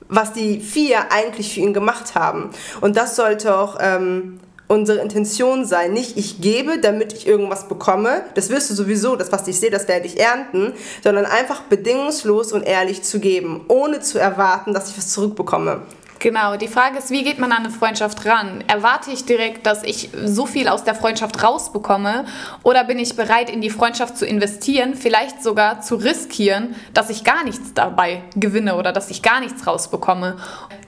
was 0.09 0.33
die 0.33 0.61
vier 0.61 1.11
eigentlich 1.11 1.55
für 1.55 1.61
ihn 1.61 1.73
gemacht 1.73 2.15
haben. 2.15 2.51
Und 2.81 2.97
das 2.97 3.17
sollte 3.17 3.57
auch 3.57 3.79
ähm, 3.81 4.41
unsere 4.69 5.01
Intention 5.01 5.65
sein. 5.65 5.93
Nicht 5.93 6.17
ich 6.17 6.41
gebe, 6.41 6.79
damit 6.79 7.13
ich 7.13 7.27
irgendwas 7.27 7.69
bekomme. 7.69 8.25
Das 8.35 8.51
wirst 8.51 8.71
du 8.71 8.75
sowieso, 8.75 9.17
das, 9.17 9.33
was 9.33 9.49
ich 9.49 9.59
sehe, 9.59 9.71
das 9.71 9.89
werde 9.89 10.07
ich 10.07 10.21
ernten. 10.21 10.75
Sondern 11.03 11.27
einfach 11.27 11.63
bedingungslos 11.63 12.53
und 12.53 12.63
ehrlich 12.63 13.03
zu 13.03 13.21
geben, 13.21 13.65
ohne 13.69 14.01
zu 14.01 14.19
erwarten, 14.19 14.75
dass 14.75 14.91
ich 14.91 14.99
was 14.99 15.09
zurückbekomme. 15.09 15.83
Genau, 16.21 16.57
die 16.57 16.69
Frage 16.69 16.99
ist, 16.99 17.11
wie 17.11 17.25
geht 17.25 17.39
man 17.39 17.51
an 17.51 17.65
eine 17.65 17.71
Freundschaft 17.71 18.27
ran? 18.27 18.63
Erwarte 18.67 19.11
ich 19.11 19.25
direkt, 19.25 19.65
dass 19.65 19.83
ich 19.83 20.11
so 20.23 20.45
viel 20.45 20.69
aus 20.69 20.85
der 20.85 20.95
Freundschaft 20.95 21.43
rausbekomme 21.43 22.27
oder 22.63 22.85
bin 22.85 22.99
ich 22.99 23.17
bereit, 23.17 23.49
in 23.49 23.63
die 23.63 23.71
Freundschaft 23.71 24.19
zu 24.19 24.27
investieren, 24.27 24.95
vielleicht 24.95 25.43
sogar 25.43 25.81
zu 25.81 25.95
riskieren, 25.95 26.75
dass 26.93 27.09
ich 27.09 27.25
gar 27.25 27.43
nichts 27.43 27.73
dabei 27.73 28.23
gewinne 28.37 28.77
oder 28.77 28.93
dass 28.93 29.11
ich 29.11 29.23
gar 29.23 29.41
nichts 29.41 29.67
rausbekomme? 29.67 30.37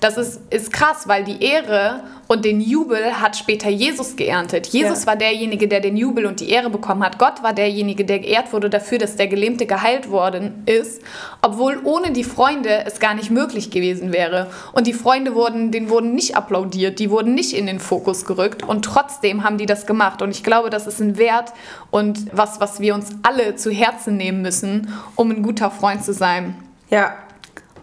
Das 0.03 0.19
ist, 0.19 0.41
ist 0.51 0.71
krass, 0.71 1.09
weil 1.09 1.25
die 1.25 1.43
Ehre 1.43 2.03
und 2.33 2.45
den 2.45 2.61
Jubel 2.61 3.21
hat 3.21 3.37
später 3.37 3.69
Jesus 3.69 4.17
geerntet. 4.17 4.67
Jesus 4.69 5.03
ja. 5.03 5.07
war 5.09 5.17
derjenige, 5.17 5.69
der 5.69 5.81
den 5.81 5.97
Jubel 5.97 6.25
und 6.25 6.41
die 6.41 6.49
Ehre 6.49 6.71
bekommen 6.71 7.05
hat. 7.05 7.19
Gott 7.19 7.43
war 7.43 7.53
derjenige, 7.53 8.05
der 8.05 8.19
geehrt 8.21 8.53
wurde 8.53 8.69
dafür, 8.69 8.99
dass 8.99 9.17
der 9.17 9.29
Gelähmte 9.29 9.67
geheilt 9.67 10.11
worden 10.11 10.63
ist, 10.67 11.03
obwohl 11.41 11.79
ohne 11.85 12.11
die 12.11 12.25
Freunde 12.25 12.85
es 12.85 13.01
gar 13.01 13.15
nicht 13.15 13.31
möglich 13.31 13.71
gewesen 13.71 14.13
wäre. 14.13 14.49
Und 14.73 14.87
die 14.87 14.93
Freunde 14.93 15.22
wurden, 15.35 15.71
denen 15.71 15.89
wurden 15.89 16.15
nicht 16.15 16.37
applaudiert, 16.37 16.99
die 16.99 17.11
wurden 17.11 17.35
nicht 17.35 17.53
in 17.53 17.67
den 17.67 17.81
Fokus 17.81 18.25
gerückt 18.25 18.63
und 18.63 18.85
trotzdem 18.85 19.45
haben 19.45 19.59
die 19.59 19.67
das 19.67 19.87
gemacht. 19.87 20.23
Und 20.23 20.31
ich 20.31 20.45
glaube, 20.45 20.71
das 20.71 20.87
ist 20.87 21.01
ein 21.01 21.17
Wert 21.17 21.53
und 21.91 22.27
was, 22.33 22.61
was 22.61 22.81
wir 22.81 22.95
uns 22.95 23.11
alle 23.23 23.57
zu 23.57 23.71
Herzen 23.71 24.17
nehmen 24.17 24.43
müssen, 24.43 24.93
um 25.17 25.31
ein 25.31 25.43
guter 25.43 25.71
Freund 25.71 26.05
zu 26.05 26.13
sein. 26.13 26.57
Ja. 26.91 27.15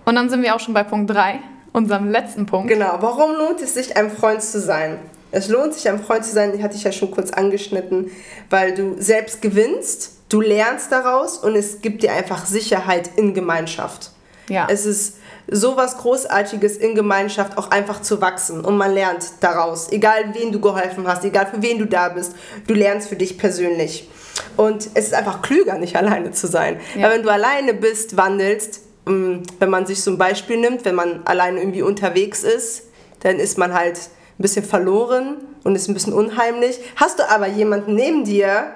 Und 0.06 0.16
dann 0.16 0.30
sind 0.30 0.42
wir 0.42 0.56
auch 0.56 0.60
schon 0.60 0.74
bei 0.74 0.84
Punkt 0.84 1.10
3 1.12 1.40
unserem 1.72 2.10
letzten 2.10 2.46
Punkt. 2.46 2.68
Genau, 2.68 2.98
warum 3.00 3.36
lohnt 3.36 3.62
es 3.62 3.74
sich, 3.74 3.96
ein 3.96 4.12
Freund 4.12 4.42
zu 4.42 4.60
sein? 4.60 4.98
Es 5.32 5.48
lohnt 5.48 5.74
sich, 5.74 5.88
ein 5.88 6.00
Freund 6.00 6.26
zu 6.26 6.34
sein, 6.34 6.62
hatte 6.64 6.76
ich 6.76 6.84
ja 6.84 6.92
schon 6.92 7.12
kurz 7.12 7.32
angeschnitten, 7.32 8.10
weil 8.50 8.74
du 8.74 8.96
selbst 9.00 9.42
gewinnst, 9.42 10.18
du 10.30 10.42
lernst 10.42 10.92
daraus 10.92 11.38
und 11.38 11.56
es 11.56 11.82
gibt 11.82 12.02
dir 12.02 12.14
einfach 12.14 12.46
Sicherheit 12.46 13.12
in 13.16 13.34
Gemeinschaft. 13.34 14.12
Ja. 14.48 14.68
Es 14.70 14.86
ist 14.88 15.19
sowas 15.52 15.98
Großartiges 15.98 16.78
in 16.78 16.96
Gemeinschaft 16.96 17.58
auch 17.58 17.72
einfach 17.72 18.02
zu 18.02 18.22
wachsen 18.22 18.64
und 18.64 18.78
man 18.78 18.94
lernt 18.94 19.26
daraus. 19.42 19.92
Egal 19.92 20.34
wen 20.34 20.52
du 20.52 20.60
geholfen 20.60 21.08
hast, 21.08 21.24
egal 21.24 21.48
für 21.48 21.62
wen 21.62 21.80
du 21.80 21.86
da 21.86 22.10
bist, 22.10 22.34
du 22.68 22.74
lernst 22.74 23.10
für 23.10 23.16
dich 23.16 23.38
persönlich. 23.38 24.10
Und 24.58 24.90
es 24.94 25.06
ist 25.06 25.14
einfach 25.14 25.42
klüger, 25.42 25.78
nicht 25.78 25.96
alleine 25.96 26.32
zu 26.32 26.48
sein. 26.48 26.80
Ja. 26.96 27.04
Weil 27.04 27.18
wenn 27.18 27.24
du 27.24 27.30
alleine 27.30 27.74
bist, 27.74 28.18
wandelst, 28.18 28.82
ähm, 29.08 29.44
wenn 29.60 29.70
man 29.70 29.86
sich 29.86 30.06
ein 30.08 30.18
Beispiel 30.18 30.58
nimmt, 30.58 30.86
wenn 30.86 30.96
man 30.96 31.22
alleine 31.26 31.60
irgendwie 31.60 31.82
unterwegs 31.82 32.44
ist, 32.44 32.84
dann 33.22 33.38
ist 33.38 33.58
man 33.58 33.74
halt 33.74 33.98
ein 33.98 34.42
bisschen 34.42 34.64
verloren 34.64 35.38
und 35.64 35.76
ist 35.76 35.88
ein 35.90 35.94
bisschen 35.94 36.14
unheimlich. 36.14 36.80
Hast 36.96 37.20
du 37.20 37.30
aber 37.30 37.48
jemanden 37.48 37.96
neben 37.96 38.24
dir, 38.24 38.74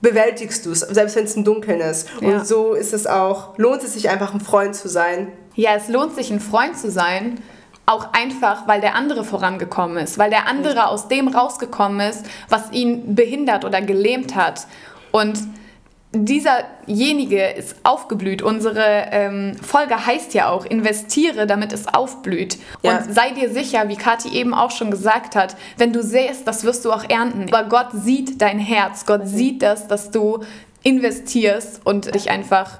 bewältigst 0.00 0.66
du 0.66 0.72
es, 0.72 0.80
selbst 0.80 1.16
wenn 1.16 1.24
es 1.24 1.36
im 1.36 1.44
Dunkeln 1.44 1.80
ist. 1.80 2.08
Ja. 2.20 2.28
Und 2.28 2.46
so 2.46 2.74
ist 2.74 2.92
es 2.92 3.06
auch, 3.06 3.58
lohnt 3.58 3.82
es 3.82 3.94
sich 3.94 4.08
einfach 4.08 4.32
ein 4.32 4.40
Freund 4.40 4.74
zu 4.74 4.88
sein. 4.88 5.32
Ja, 5.54 5.74
es 5.74 5.88
lohnt 5.88 6.14
sich 6.14 6.30
ein 6.30 6.40
Freund 6.40 6.76
zu 6.76 6.90
sein, 6.90 7.42
auch 7.86 8.12
einfach, 8.12 8.68
weil 8.68 8.80
der 8.80 8.94
andere 8.94 9.24
vorangekommen 9.24 9.98
ist, 9.98 10.16
weil 10.18 10.30
der 10.30 10.46
andere 10.46 10.88
aus 10.88 11.08
dem 11.08 11.28
rausgekommen 11.28 12.08
ist, 12.08 12.24
was 12.48 12.70
ihn 12.72 13.14
behindert 13.14 13.64
oder 13.64 13.82
gelähmt 13.82 14.36
hat. 14.36 14.66
Und 15.10 15.38
dieserjenige 16.12 17.50
ist 17.50 17.76
aufgeblüht. 17.84 18.42
Unsere 18.42 19.06
ähm, 19.10 19.56
Folge 19.62 20.06
heißt 20.06 20.34
ja 20.34 20.48
auch, 20.48 20.64
investiere, 20.64 21.46
damit 21.46 21.72
es 21.72 21.86
aufblüht. 21.86 22.58
Ja. 22.82 22.98
Und 22.98 23.14
sei 23.14 23.30
dir 23.30 23.50
sicher, 23.50 23.88
wie 23.88 23.96
Kathi 23.96 24.28
eben 24.30 24.54
auch 24.54 24.70
schon 24.70 24.90
gesagt 24.90 25.36
hat, 25.36 25.56
wenn 25.76 25.92
du 25.92 26.02
säst, 26.02 26.46
das 26.46 26.64
wirst 26.64 26.84
du 26.84 26.92
auch 26.92 27.08
ernten. 27.08 27.52
Aber 27.52 27.68
Gott 27.68 27.88
sieht 27.92 28.40
dein 28.40 28.58
Herz, 28.58 29.06
Gott 29.06 29.22
sieht 29.24 29.62
das, 29.62 29.86
dass 29.86 30.10
du 30.10 30.40
investierst 30.82 31.80
und 31.84 32.14
dich 32.14 32.30
einfach 32.30 32.78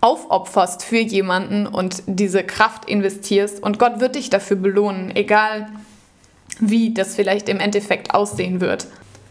aufopferst 0.00 0.82
für 0.82 0.98
jemanden 0.98 1.66
und 1.66 2.02
diese 2.06 2.42
Kraft 2.44 2.88
investierst. 2.88 3.62
Und 3.62 3.78
Gott 3.78 4.00
wird 4.00 4.14
dich 4.14 4.30
dafür 4.30 4.56
belohnen, 4.56 5.14
egal 5.14 5.68
wie 6.58 6.92
das 6.94 7.14
vielleicht 7.14 7.48
im 7.48 7.60
Endeffekt 7.60 8.14
aussehen 8.14 8.60
wird. 8.60 8.86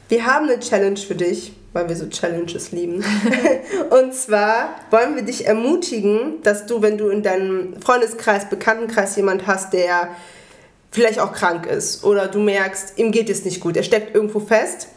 Wir 0.10 0.26
haben 0.26 0.50
eine 0.50 0.60
Challenge 0.60 0.98
für 0.98 1.16
dich 1.16 1.54
weil 1.74 1.88
wir 1.88 1.96
so 1.96 2.08
Challenges 2.08 2.72
lieben. 2.72 3.04
und 3.90 4.14
zwar 4.14 4.76
wollen 4.90 5.16
wir 5.16 5.24
dich 5.24 5.46
ermutigen, 5.46 6.42
dass 6.44 6.66
du, 6.66 6.82
wenn 6.82 6.98
du 6.98 7.10
in 7.10 7.24
deinem 7.24 7.80
Freundeskreis, 7.82 8.50
Bekanntenkreis 8.50 9.16
jemand 9.16 9.46
hast, 9.48 9.74
der 9.74 10.10
vielleicht 10.92 11.20
auch 11.20 11.34
krank 11.34 11.68
ist 11.68 12.04
oder 12.04 12.28
du 12.28 12.40
merkst, 12.40 12.98
ihm 12.98 13.12
geht 13.12 13.30
es 13.30 13.46
nicht 13.46 13.60
gut, 13.60 13.78
er 13.78 13.84
steckt 13.84 14.16
irgendwo 14.16 14.40
fest, 14.40 14.88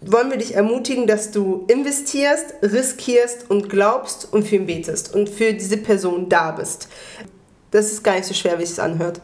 wollen 0.00 0.30
wir 0.30 0.38
dich 0.38 0.54
ermutigen, 0.54 1.06
dass 1.06 1.30
du 1.30 1.64
investierst, 1.68 2.54
riskierst 2.62 3.50
und 3.50 3.68
glaubst 3.68 4.32
und 4.32 4.46
für 4.46 4.56
ihn 4.56 4.66
betest 4.66 5.14
und 5.14 5.28
für 5.28 5.52
diese 5.52 5.78
Person 5.78 6.28
da 6.28 6.52
bist. 6.52 6.88
Das 7.70 7.90
ist 7.90 8.02
gar 8.02 8.14
nicht 8.14 8.24
so 8.24 8.34
schwer, 8.34 8.58
wie 8.58 8.62
es 8.62 8.78
anhört. 8.78 9.20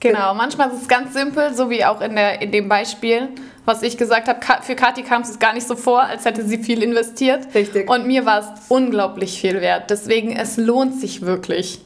Genau, 0.00 0.34
manchmal 0.34 0.70
ist 0.70 0.82
es 0.82 0.88
ganz 0.88 1.12
simpel, 1.12 1.54
so 1.54 1.70
wie 1.70 1.84
auch 1.84 2.00
in, 2.00 2.14
der, 2.14 2.40
in 2.40 2.52
dem 2.52 2.68
Beispiel, 2.68 3.30
was 3.64 3.82
ich 3.82 3.96
gesagt 3.96 4.28
habe. 4.28 4.40
Für 4.62 4.76
Kathi 4.76 5.02
kam 5.02 5.22
es 5.22 5.38
gar 5.38 5.54
nicht 5.54 5.66
so 5.66 5.74
vor, 5.74 6.02
als 6.02 6.24
hätte 6.24 6.44
sie 6.44 6.58
viel 6.58 6.82
investiert. 6.82 7.48
Richtig. 7.54 7.90
Und 7.90 8.06
mir 8.06 8.24
war 8.24 8.40
es 8.40 8.46
unglaublich 8.68 9.40
viel 9.40 9.60
wert. 9.60 9.90
Deswegen, 9.90 10.36
es 10.36 10.56
lohnt 10.56 11.00
sich 11.00 11.22
wirklich. 11.22 11.84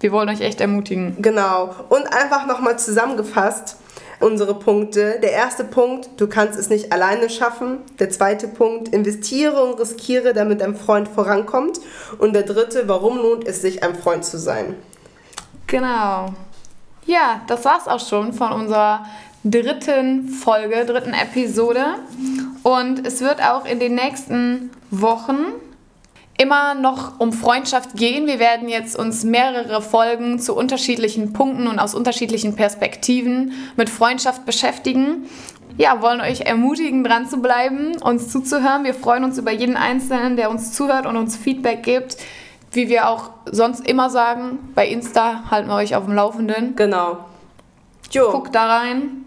Wir 0.00 0.10
wollen 0.12 0.28
euch 0.28 0.40
echt 0.40 0.60
ermutigen. 0.60 1.16
Genau. 1.20 1.74
Und 1.88 2.06
einfach 2.12 2.46
nochmal 2.46 2.78
zusammengefasst 2.78 3.76
unsere 4.20 4.54
Punkte. 4.54 5.18
Der 5.22 5.32
erste 5.32 5.64
Punkt, 5.64 6.08
du 6.16 6.26
kannst 6.26 6.58
es 6.58 6.70
nicht 6.70 6.92
alleine 6.92 7.30
schaffen. 7.30 7.78
Der 7.98 8.10
zweite 8.10 8.48
Punkt, 8.48 8.88
investiere 8.88 9.62
und 9.62 9.78
riskiere, 9.78 10.34
damit 10.34 10.60
dein 10.60 10.76
Freund 10.76 11.08
vorankommt. 11.08 11.80
Und 12.18 12.32
der 12.32 12.42
dritte, 12.42 12.88
warum 12.88 13.18
lohnt 13.18 13.46
es 13.46 13.62
sich, 13.62 13.82
ein 13.82 13.94
Freund 13.94 14.24
zu 14.24 14.38
sein? 14.38 14.74
Genau. 15.66 16.34
Ja, 17.06 17.42
das 17.46 17.64
war's 17.64 17.88
auch 17.88 18.06
schon 18.06 18.32
von 18.32 18.52
unserer 18.52 19.06
dritten 19.44 20.28
Folge, 20.28 20.84
dritten 20.84 21.14
Episode. 21.14 21.84
Und 22.62 23.06
es 23.06 23.20
wird 23.20 23.42
auch 23.42 23.64
in 23.64 23.78
den 23.78 23.94
nächsten 23.94 24.70
Wochen 24.90 25.38
immer 26.38 26.74
noch 26.74 27.20
um 27.20 27.32
Freundschaft 27.32 27.96
gehen. 27.96 28.26
Wir 28.26 28.38
werden 28.38 28.68
jetzt 28.68 28.98
uns 28.98 29.24
mehrere 29.24 29.82
Folgen 29.82 30.38
zu 30.38 30.56
unterschiedlichen 30.56 31.32
Punkten 31.32 31.66
und 31.66 31.78
aus 31.78 31.94
unterschiedlichen 31.94 32.56
Perspektiven 32.56 33.52
mit 33.76 33.90
Freundschaft 33.90 34.46
beschäftigen. 34.46 35.26
Ja, 35.76 36.00
wollen 36.00 36.20
euch 36.20 36.40
ermutigen, 36.40 37.04
dran 37.04 37.28
zu 37.28 37.42
bleiben, 37.42 37.96
uns 38.00 38.30
zuzuhören. 38.30 38.84
Wir 38.84 38.94
freuen 38.94 39.24
uns 39.24 39.36
über 39.36 39.52
jeden 39.52 39.76
Einzelnen, 39.76 40.36
der 40.36 40.50
uns 40.50 40.72
zuhört 40.72 41.06
und 41.06 41.16
uns 41.16 41.36
Feedback 41.36 41.82
gibt 41.82 42.16
wie 42.72 42.88
wir 42.88 43.08
auch 43.08 43.30
sonst 43.46 43.86
immer 43.86 44.10
sagen, 44.10 44.58
bei 44.74 44.86
Insta 44.88 45.50
halten 45.50 45.68
wir 45.68 45.76
euch 45.76 45.94
auf 45.94 46.04
dem 46.04 46.14
Laufenden. 46.14 46.76
Genau. 46.76 47.24
Jo. 48.10 48.30
Guckt 48.30 48.54
da 48.54 48.78
rein 48.78 49.24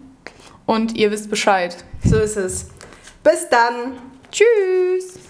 und 0.66 0.96
ihr 0.96 1.10
wisst 1.10 1.30
Bescheid. 1.30 1.76
So 2.04 2.16
ist 2.16 2.36
es. 2.36 2.70
Bis 3.22 3.48
dann. 3.48 3.98
Tschüss. 4.30 5.21